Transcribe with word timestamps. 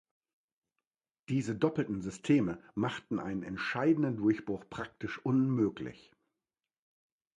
Diese 1.29 1.55
doppelten 1.55 2.01
Systeme 2.01 2.57
machten 2.73 3.19
einen 3.19 3.43
entscheidenden 3.43 4.17
Durchbruch 4.17 4.63
praktisch 4.67 5.23
unmöglich. 5.23 6.11